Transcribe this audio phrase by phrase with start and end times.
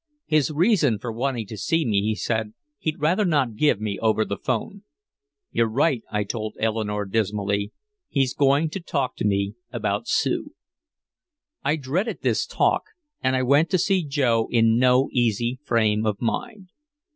[0.25, 4.25] His reason for wanting to see me, he said, he'd rather not give me over
[4.25, 4.81] the 'phone.
[5.51, 7.71] "You're right," I told Eleanore dismally.
[8.09, 10.55] "He's going to talk to me about Sue."
[11.63, 12.81] I dreaded this talk,
[13.21, 16.69] and I went to see Joe in no easy frame of mind.